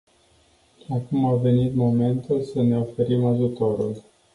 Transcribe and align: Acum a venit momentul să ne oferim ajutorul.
Acum 0.89 1.25
a 1.25 1.35
venit 1.35 1.75
momentul 1.75 2.41
să 2.41 2.61
ne 2.61 2.77
oferim 2.79 3.25
ajutorul. 3.25 3.97